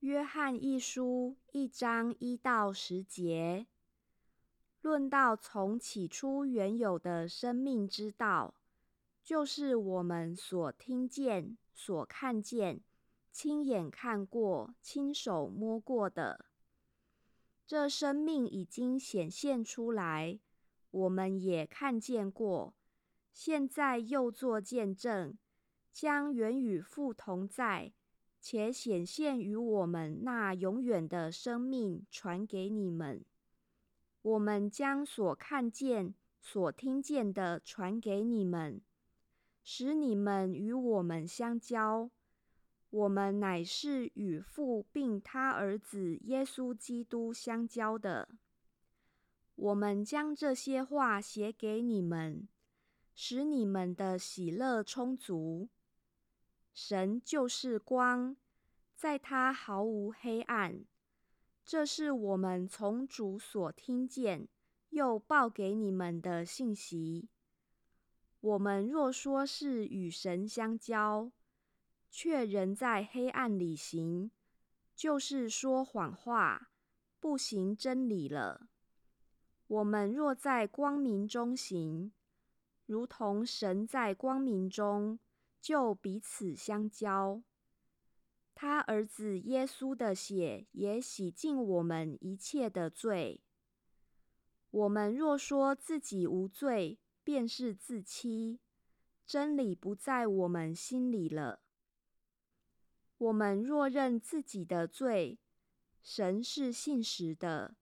[0.00, 3.66] 约翰一书一章一到十节，
[4.82, 8.54] 论到从起初原有的生命之道，
[9.24, 12.82] 就是我们所听见、所看见、
[13.32, 16.44] 亲眼看过、亲手摸过的。
[17.66, 20.38] 这生命已经显现出来，
[20.90, 22.74] 我们也看见过，
[23.32, 25.36] 现在又作见证，
[25.90, 27.94] 将原与父同在。
[28.48, 33.24] 且显现于我们那永远的生命传给你们。
[34.22, 38.80] 我们将所看见、所听见的传给你们，
[39.64, 42.08] 使你们与我们相交。
[42.90, 48.28] 我们乃是与父并他儿子耶稣基督相交的。
[49.56, 52.46] 我们将这些话写给你们，
[53.12, 55.68] 使你们的喜乐充足。
[56.78, 58.36] 神就是光，
[58.94, 60.84] 在他毫无黑暗。
[61.64, 64.46] 这是我们从主所听见
[64.90, 67.30] 又报给你们的信息。
[68.40, 71.32] 我们若说是与神相交，
[72.10, 74.30] 却仍在黑暗里行，
[74.94, 76.68] 就是说谎话，
[77.18, 78.68] 不行真理了。
[79.66, 82.12] 我们若在光明中行，
[82.84, 85.18] 如同神在光明中。
[85.66, 87.42] 就彼此相交，
[88.54, 93.42] 他儿子耶稣的血也洗净我们一切的罪。
[94.70, 98.60] 我们若说自己无罪，便是自欺，
[99.26, 101.58] 真理不在我们心里了。
[103.18, 105.40] 我们若认自己的罪，
[106.00, 107.74] 神是信实的，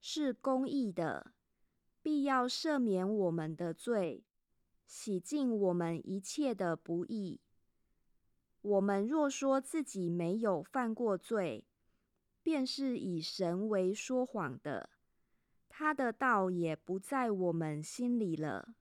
[0.00, 1.32] 是公义的，
[2.02, 4.22] 必要赦免我们的罪。
[4.94, 7.40] 洗净我们一切的不义。
[8.60, 11.64] 我们若说自己没有犯过罪，
[12.42, 14.90] 便是以神为说谎的，
[15.70, 18.74] 他的道也不在我们心里了。